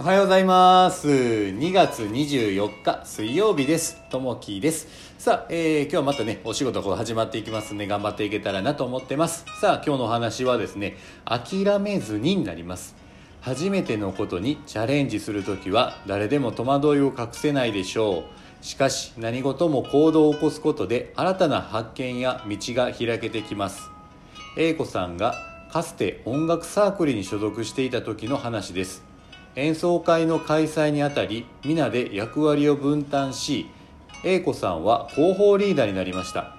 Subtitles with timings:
[0.00, 1.08] おはようございます。
[1.08, 4.00] 2月24日水曜日です。
[4.08, 4.88] ともきです。
[5.18, 9.44] さあ、えー今日はまたね、お仕事こう始まっていきますんで、頑張っていけたらなと思ってます。
[9.60, 12.96] さあ、今日のお話はですね、諦めずにになります。
[13.42, 18.20] 初めてのことにチャレンジするときは誰でも戸惑いを隠せないでしょ
[18.62, 18.64] う。
[18.64, 23.90] しかし何事も行動を起こすことで新たな発見や道が開けてきます。
[24.56, 25.34] 英子さんが
[25.70, 29.09] かつて音楽サークルに所属していた時の話です
[29.60, 33.68] 演奏会の開催にあたり皆で役割を分担し
[34.24, 36.56] 英子さんは広報リーダーになりました。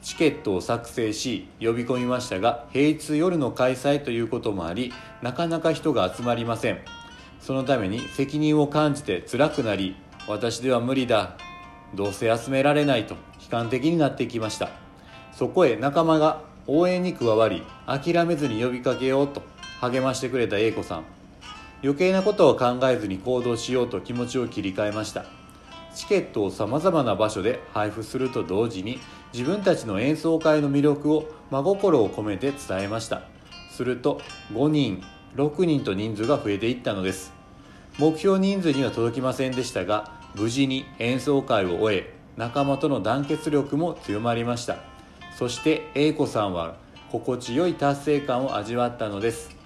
[0.00, 6.78] チケットを作成し呼び込みましたが平日夜の開催ということもありなかなか人が集まりません。
[7.40, 9.94] そのために責任を感じて辛くなり
[10.26, 11.36] 私では無理だ。
[11.94, 14.70] どうせ集められないと悲観的になっていきました。
[15.32, 19.42] そこへ仲間が応援に加わり諦めずに呼びかけようと
[19.82, 21.19] 励ましてくれた英子さん。
[21.82, 25.24] 余計なことを考えずに行動しようと気持ちを切り替えました。
[25.94, 29.00] チケットをさまざまな場所で配布すると同時に
[29.32, 33.22] 自分たちの演奏会の魅力を真心を込めて伝えました。
[33.70, 34.20] すると
[34.52, 35.02] 5人
[35.36, 37.32] 6人と人数が増えていったのです。
[37.98, 44.76] 目標人数には届きませんでしたが無事に演奏会を終え仲間との団結力も強まりました。
[45.36, 46.76] そして英子さんは
[47.10, 49.59] 心地よい達成感を味わったのです。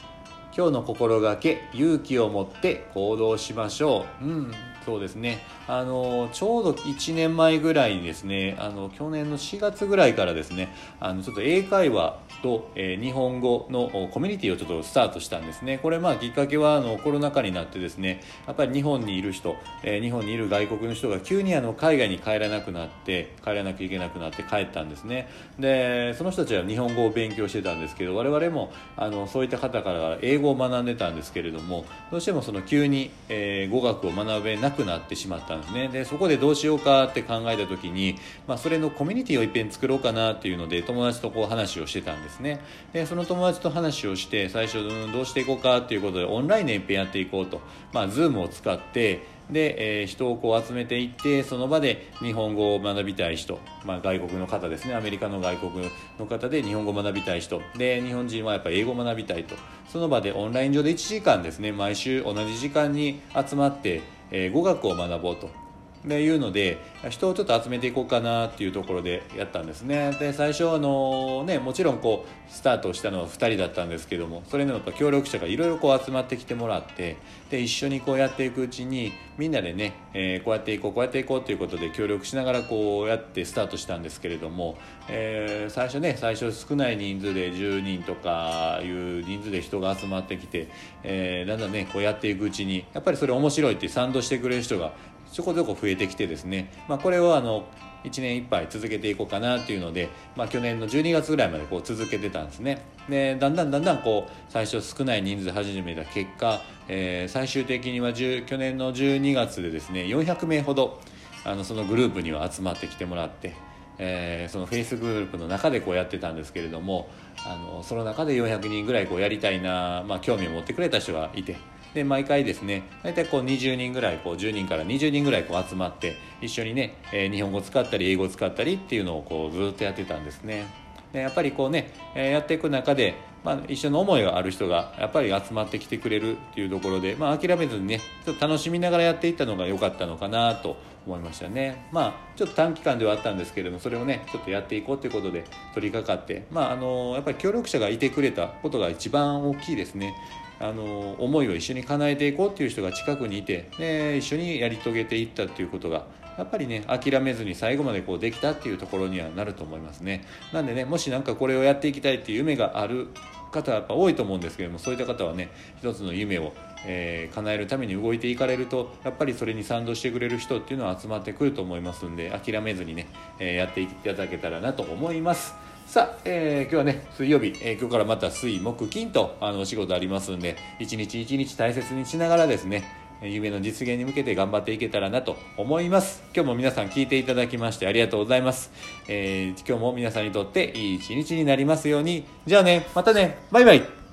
[0.56, 4.24] 今日の心がけ勇気を持って行動しましょう。
[4.24, 4.52] うん
[4.84, 5.38] そうですね。
[5.66, 10.68] あのちょうど1年前ぐらいにですねあの去年の4月ぐらいからですね
[11.00, 15.78] あのちょっと英会話と、えー日本語のコミュニティをちょっとスタートしたんですね。
[15.78, 25.28] これまあきっかけはあのコロナ禍になってですねやっぱり日本にいる人、えー日本にいる外国の人が急にあの海外に帰らなくなって帰らなきゃいけなくなって帰ったんですね。
[25.58, 35.88] でその人たちは日本語を勉強してたんですけど我々もあのそういった方から英語を学んでたんですけれどもどうしてもその急に、えー語学を学べなくなってしまったんですね。
[35.88, 42.60] でそこでどうしようかって考えた時に、まあ、それのコミュニティをいっぺん作ろうかなっていうので友達とこう話をしてたんですね。
[42.92, 47.60] でその友達と話をして最初うんどうしていこうかっていうことでオンラインでいっぺんやっていこうと、
[47.92, 54.94] まあ、Zoom を使ってで、えー人をこう集めていってその場で日本語を学びたい人、まあ、外国の方ですね。
[54.94, 57.60] アメリカの外国の方で日本語を学びたい人。
[57.76, 59.54] で日本人はやっぱ英語を学びたいと。
[59.88, 61.72] その場でオンライン上で1時間ですね。
[61.72, 65.63] 毎週同じ時間に集まって、えー語学を学ぼうと。
[66.06, 66.78] でいうので
[67.08, 70.12] 人をちょっと集めていこうかなっていうところでやったんですね。
[70.18, 77.16] で最初あのねもちろんこうスタートしたのは2人だったんですけどもそれのやっぱ協力者がいろいろこう集まってきてもらって
[77.50, 84.76] で一緒にこうやっていくうちにみんなでね、えーこうやっていこうこうやっていこうということで協力しながらこうやってスタートしたんですけれども、
[85.08, 90.68] えー最初ね最初少ない人数で10人とかいう人数で人が集まってきて、
[91.02, 94.92] えーだんだんねこうやっていくうちにやっぱりそれ面白いって賛同してくれる人が
[95.34, 97.64] ちょこちょこ増えてきてですね、まあ、これをあの
[98.04, 102.82] 1年いっぱい続けていこうかなっていうので、まあ、去年の12月ぐらいまでこう続けてたんですね。
[103.08, 111.00] でだんだんだんだんこう最初少ない人数始めた結果、えー最終的には10去年の12月でですね400名ほど
[111.44, 113.56] あのそのグループには集まってきてもらって、
[113.98, 117.08] えーそのフェイスグループの中でこうやってたんですけれども
[117.44, 121.56] あのその中で400人ぐらいこうやりたいな、まあ、興味を持ってくれた人がいて
[121.94, 130.66] で毎回ですね大体こう20人ぐらいこう10人から20人ぐらいこう集まって一緒にね、えー日本語使ったり英語使ったりっていうのをこうずっとやってたんですね。
[131.12, 141.86] でやっぱりこうね、えやっていく中で、まあ、一緒の思いがある人がやっぱり集まってきてくれるっていうところで、まあ、諦めずにねちょっと楽しみながらやっていったのが良かったのかなと思いましたね。
[141.92, 145.44] まあちょっと短期間ではあったんですけれどもそれをねちょっとやっていこうということで
[145.74, 150.14] 取り掛かってまああのやっぱり協力者がいてくれたことが一番大きいですね。
[150.60, 156.06] あの思いを一緒に叶えていこうっていう人が近くにいてで一緒にやり遂げていったっていうことが
[156.36, 160.24] やっぱりね諦めずに最後までこうできたっていうところにはなると思いますね。
[160.52, 163.08] なんでねもしなんかこれをやっていきたいっていう夢がある
[163.52, 166.52] 方はやっぱ多いと思うんですけどもそういった方はね一つの夢を、
[166.86, 173.06] えー叶えるために動いていかれるとやっぱりそれに賛同してくれる人っていうのは集まってくると思いますんで諦めずにね、
[173.38, 175.54] えーやっていただけたらなと思います。
[175.86, 186.22] さあ、えー今日はね水曜日、えー今日からまた水木金とあのお仕事ありますんで一日一日大切にしながらですね夢の実現に向けて頑張っていけたらなと思います。
[186.34, 188.70] 今日も皆さん聞いていただきましてありがとうございます、
[189.08, 192.24] えー今日も皆さんにとっていい一日になりますように。
[192.46, 194.03] じゃあねまたねバイバイ。